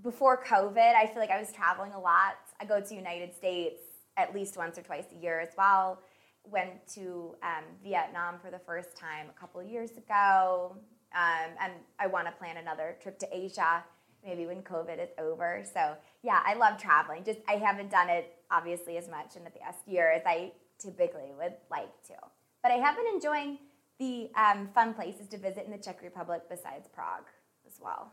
before 0.01 0.43
COVID, 0.43 0.96
I 0.96 1.08
feel 1.08 1.17
like 1.17 1.29
I 1.29 1.39
was 1.39 1.51
traveling 1.51 1.91
a 1.93 2.00
lot. 2.00 2.38
I 2.60 2.65
go 2.65 2.79
to 2.79 2.96
United 2.96 3.34
States 3.36 3.82
at 4.17 4.34
least 4.34 4.58
once 4.58 4.77
or 4.77 4.82
twice 4.82 5.05
a 5.17 5.22
year 5.22 5.39
as 5.39 5.50
well. 5.58 6.00
Went 6.46 6.88
to 6.96 7.36
um, 7.41 7.63
Vietnam 7.84 8.36
for 8.39 8.51
the 8.51 8.60
first 8.60 8.98
time 8.98 9.27
a 9.29 9.39
couple 9.39 9.63
years 9.63 9.91
ago, 9.91 10.75
um, 11.15 11.51
and 11.62 11.74
I 12.00 12.08
want 12.08 12.27
to 12.27 12.34
plan 12.34 12.58
another 12.58 12.98
trip 13.01 13.17
to 13.20 13.27
Asia 13.32 13.84
maybe 14.25 14.46
when 14.46 14.62
COVID 14.62 15.03
is 15.03 15.10
over. 15.20 15.63
So 15.74 15.96
yeah, 16.22 16.41
I 16.46 16.53
love 16.55 16.77
traveling. 16.77 17.24
Just 17.24 17.39
I 17.48 17.53
haven't 17.53 17.91
done 17.91 18.10
it 18.10 18.36
obviously 18.51 18.98
as 18.98 19.10
much 19.10 19.36
in 19.36 19.43
the 19.43 19.50
past 19.50 19.79
year 19.88 20.12
as 20.12 20.22
I 20.25 20.53
typically 20.79 21.32
would 21.38 21.53
like 21.70 21.91
to, 22.08 22.13
but 22.62 22.72
I 22.72 22.75
have 22.75 22.96
been 22.96 23.08
enjoying 23.13 23.58
the 24.00 24.30
um, 24.36 24.70
fun 24.74 24.94
places 24.94 25.28
to 25.28 25.38
visit 25.38 25.66
in 25.66 25.72
the 25.72 25.78
Czech 25.78 26.02
Republic 26.02 26.44
besides 26.50 26.88
Prague 26.88 27.28
as 27.66 27.80
well. 27.82 28.12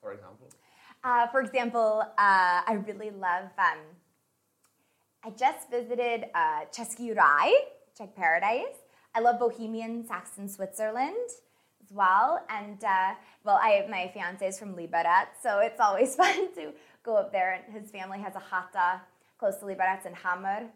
For 0.00 0.12
example? 0.12 0.48
Uh, 1.02 1.26
for 1.28 1.40
example, 1.40 2.02
uh, 2.02 2.62
I 2.66 2.78
really 2.86 3.10
love, 3.10 3.50
um, 3.58 3.80
I 5.24 5.30
just 5.30 5.70
visited 5.70 6.26
uh, 6.34 6.64
Český 6.72 7.14
Ráj, 7.14 7.50
Czech 7.96 8.14
Paradise. 8.14 8.78
I 9.14 9.20
love 9.20 9.38
Bohemian 9.38 10.04
Saxon 10.06 10.48
Switzerland 10.48 11.28
as 11.82 11.92
well. 11.92 12.44
And 12.48 12.82
uh, 12.82 13.14
well, 13.44 13.58
I 13.62 13.86
my 13.88 14.10
fiance 14.12 14.46
is 14.46 14.58
from 14.58 14.74
Liberec, 14.74 15.28
so 15.42 15.58
it's 15.58 15.80
always 15.80 16.14
fun 16.20 16.52
to 16.54 16.72
go 17.02 17.16
up 17.16 17.32
there. 17.32 17.52
And 17.52 17.74
his 17.74 17.90
family 17.90 18.18
has 18.20 18.34
a 18.34 18.40
chata 18.40 19.00
close 19.38 19.56
to 19.58 19.66
Liberec 19.66 20.06
in 20.06 20.14
Hamr, 20.14 20.68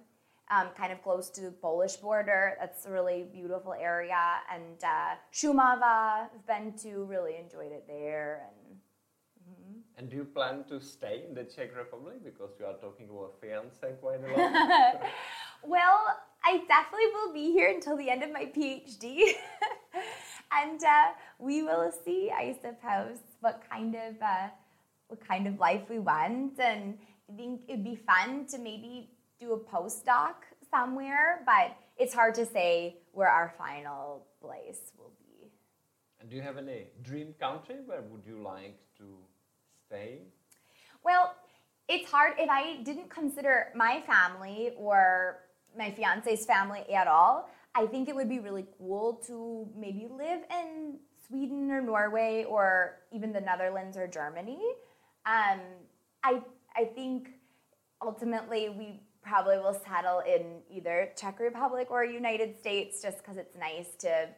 um, 0.51 0.69
kind 0.77 0.93
of 0.93 1.03
close 1.03 1.31
to 1.31 1.43
the 1.43 1.51
Polish 1.51 1.97
border. 1.97 2.57
That's 2.61 2.87
a 2.87 2.91
really 2.91 3.27
beautiful 3.33 3.75
area. 3.75 4.41
And 4.53 4.83
uh, 4.83 5.17
Šumava, 5.33 6.29
I've 6.35 6.47
been 6.47 6.73
to, 6.83 7.05
really 7.05 7.37
enjoyed 7.37 7.73
it 7.73 7.85
there. 7.87 8.47
And, 8.49 8.79
mm-hmm. 9.51 9.81
and 9.99 10.11
do 10.11 10.17
you 10.17 10.25
plan 10.25 10.65
to 10.69 10.81
stay 10.81 11.25
in 11.29 11.35
the 11.35 11.45
Czech 11.45 11.77
Republic? 11.77 12.25
Because 12.25 12.51
you 12.59 12.67
are 12.67 12.75
talking 12.75 13.09
about 13.11 13.35
fiance 13.41 13.95
quite 14.01 14.21
a 14.25 14.41
lot. 14.41 15.03
well, 15.65 16.17
I 16.45 16.63
definitely 16.67 17.07
will 17.15 17.33
be 17.33 17.53
here 17.53 17.71
until 17.71 17.97
the 17.97 18.09
end 18.09 18.23
of 18.23 18.33
my 18.33 18.47
PhD. 18.47 19.33
and 20.53 20.83
uh, 20.83 21.13
we 21.39 21.63
will 21.63 21.93
see, 22.05 22.31
I 22.35 22.57
suppose, 22.63 23.19
what 23.41 23.63
kind 23.71 23.95
of 23.95 24.15
uh, 24.23 24.49
what 25.09 25.27
kind 25.27 25.47
of 25.47 25.59
life 25.59 25.83
we 25.91 25.99
want. 25.99 26.59
And 26.59 26.99
I 27.31 27.37
think 27.37 27.63
it'd 27.69 27.85
be 27.85 27.97
fun 27.97 28.47
to 28.47 28.59
maybe 28.59 29.11
do 29.41 29.53
a 29.53 29.59
postdoc 29.59 30.35
somewhere, 30.71 31.43
but 31.47 31.77
it's 31.97 32.15
hard 32.15 32.35
to 32.35 32.47
say 32.47 32.99
where 33.13 33.29
our 33.29 33.53
final 33.59 34.27
place 34.41 34.93
will 34.99 35.13
be. 35.19 35.49
And 36.21 36.29
do 36.29 36.37
you 36.37 36.43
have 36.43 36.57
any 36.57 36.89
dream 37.03 37.35
country 37.39 37.77
where 37.87 38.03
would 38.03 38.25
you 38.27 38.43
like 38.43 38.79
to 38.99 39.05
stay? 39.87 40.23
Well, 41.05 41.35
it's 41.89 42.11
hard 42.11 42.35
if 42.39 42.51
I 42.51 42.83
didn't 42.83 43.09
consider 43.09 43.69
my 43.75 44.03
family 44.07 44.73
or 44.77 45.39
my 45.77 45.91
fiance's 45.91 46.45
family 46.45 46.85
at 46.93 47.07
all. 47.07 47.51
I 47.75 47.87
think 47.87 48.09
it 48.09 48.15
would 48.15 48.29
be 48.29 48.41
really 48.41 48.67
cool 48.79 49.15
to 49.27 49.69
maybe 49.77 50.09
live 50.11 50.41
in 50.51 50.99
Sweden 51.27 51.71
or 51.71 51.81
Norway 51.81 52.45
or 52.49 52.97
even 53.13 53.33
the 53.33 53.41
Netherlands 53.41 53.97
or 53.97 54.07
Germany. 54.07 54.61
Um, 55.27 55.61
I 56.25 56.43
I 56.77 56.85
think 56.85 57.31
ultimately 58.03 58.69
we 58.71 59.01
probably 59.29 59.59
will 59.59 59.79
settle 59.87 60.21
in 60.21 60.63
either 60.71 61.11
Czech 61.17 61.39
Republic 61.39 61.89
or 61.91 62.05
United 62.05 62.59
States 62.59 63.03
just 63.03 63.19
because 63.19 63.37
it's 63.37 63.57
nice 63.57 63.91
to 63.99 64.29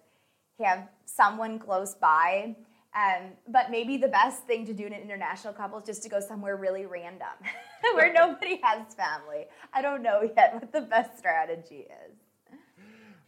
have 0.58 0.88
someone 1.04 1.58
close 1.58 1.94
by. 1.94 2.56
Um, 2.94 3.30
but 3.46 3.70
maybe 3.70 3.96
the 3.96 4.08
best 4.08 4.44
thing 4.48 4.66
to 4.66 4.72
do 4.72 4.84
in 4.84 4.92
an 4.92 5.00
international 5.00 5.52
couple 5.54 5.78
is 5.78 5.86
just 5.86 6.02
to 6.02 6.08
go 6.08 6.18
somewhere 6.18 6.56
really 6.56 6.86
random 6.86 7.36
where 7.94 8.12
nobody 8.12 8.60
has 8.64 8.94
family. 8.94 9.46
I 9.72 9.80
don't 9.80 10.02
know 10.02 10.28
yet 10.36 10.54
what 10.54 10.72
the 10.72 10.80
best 10.80 11.16
strategy 11.16 11.86
is. 12.06 12.16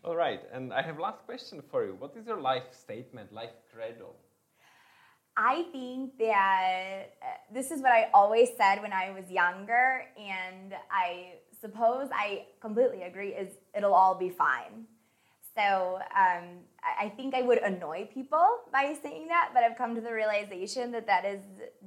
All 0.04 0.16
right, 0.16 0.40
and 0.52 0.72
I 0.72 0.82
have 0.82 0.98
last 0.98 1.24
question 1.26 1.62
for 1.70 1.86
you. 1.86 1.94
What 1.94 2.16
is 2.16 2.26
your 2.26 2.40
life 2.40 2.64
statement, 2.72 3.32
life 3.32 3.54
credo? 3.72 4.14
I 5.36 5.62
think 5.70 6.18
that 6.18 7.04
uh, 7.22 7.26
this 7.54 7.70
is 7.70 7.80
what 7.80 7.92
I 7.92 8.10
always 8.12 8.48
said 8.56 8.82
when 8.82 8.92
I 8.92 9.12
was 9.12 9.30
younger, 9.30 10.04
and 10.18 10.74
I 10.90 11.34
suppose 11.62 12.08
I 12.12 12.46
completely 12.60 13.02
agree. 13.02 13.30
Is 13.30 13.52
it'll 13.74 13.94
all 13.94 14.14
be 14.14 14.28
fine. 14.28 14.86
So 15.54 15.98
um, 16.16 16.44
I 16.98 17.10
think 17.10 17.34
I 17.34 17.42
would 17.42 17.58
annoy 17.58 18.08
people 18.12 18.46
by 18.72 18.96
saying 19.02 19.28
that, 19.28 19.50
but 19.52 19.62
I've 19.62 19.76
come 19.76 19.94
to 19.94 20.00
the 20.00 20.12
realization 20.12 20.90
that 20.92 21.06
that 21.06 21.26
is 21.26 21.42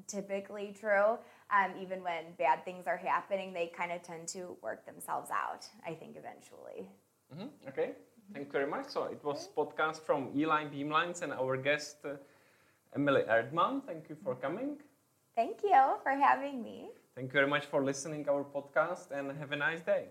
typically 0.08 0.75
true. 0.79 1.17
Um, 1.50 1.74
even 1.82 2.03
when 2.03 2.24
bad 2.38 2.63
things 2.63 2.86
are 2.86 2.98
happening, 2.98 3.53
they 3.53 3.72
kind 3.75 3.91
of 3.91 4.03
tend 4.03 4.27
to 4.29 4.55
work 4.62 4.86
themselves 4.86 5.29
out. 5.32 5.65
I 5.86 5.94
think 5.94 6.15
eventually. 6.15 6.88
Mm-hmm. 7.34 7.70
Okay, 7.70 7.94
thank 8.34 8.46
you 8.48 8.51
very 8.51 8.70
much. 8.70 8.88
So 8.89 9.05
it 9.05 9.24
was 9.24 9.50
podcast 9.58 10.01
from 10.01 10.29
Eli 10.36 10.65
Beamlines 10.65 11.24
and 11.24 11.34
our 11.34 11.58
guest 11.58 11.98
uh, 12.05 12.17
Emily 12.96 13.24
Erdmann. 13.24 13.84
Thank 13.86 14.10
you 14.10 14.15
for 14.24 14.36
coming. 14.36 14.77
Thank 15.36 15.63
you 15.63 15.82
for 16.03 16.12
having 16.12 16.62
me. 16.62 16.89
Thank 17.15 17.29
you 17.29 17.34
very 17.34 17.48
much 17.48 17.65
for 17.67 17.81
listening 17.81 18.25
to 18.25 18.31
our 18.31 18.43
podcast 18.43 19.12
and 19.12 19.31
have 19.38 19.53
a 19.53 19.55
nice 19.55 19.81
day. 19.81 20.10